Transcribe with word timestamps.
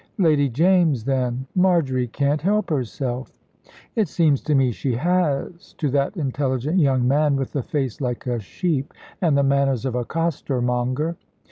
"Lady 0.17 0.49
James, 0.49 1.03
then. 1.05 1.45
Marjory 1.53 2.07
can't 2.07 2.41
help 2.41 2.71
herself." 2.71 3.37
"It 3.95 4.07
seems 4.07 4.41
to 4.41 4.55
me 4.55 4.71
she 4.71 4.95
has 4.95 5.73
to 5.77 5.91
that 5.91 6.17
intelligent 6.17 6.79
young 6.79 7.07
man 7.07 7.35
with 7.35 7.51
the 7.53 7.61
face 7.61 8.01
like 8.01 8.25
a 8.25 8.39
sheep 8.39 8.95
and 9.21 9.37
the 9.37 9.43
manners 9.43 9.85
of 9.85 9.93
a 9.93 10.03
costermonger." 10.03 11.17